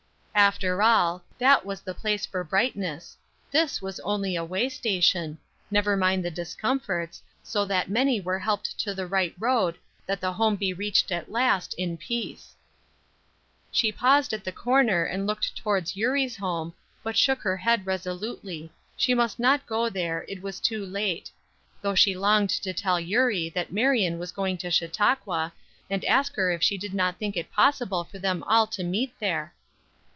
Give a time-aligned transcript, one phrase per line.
[0.33, 3.15] After all, that was the place for brightness.
[3.51, 5.37] This was only a way station;
[5.69, 9.77] never mind the discomforts, so that many were helped to the right road
[10.07, 12.55] that the home be reached at last, in peace.
[13.71, 16.73] She paused at the corner and looked towards Eurie's home,
[17.03, 21.29] but shook her head resolutely, she must not go there, it was too late;
[21.81, 25.53] though she longed to tell Eurie that Marion was going to Chautauqua,
[25.87, 29.13] and ask her if she did not think it possible for them all to meet
[29.19, 29.53] there.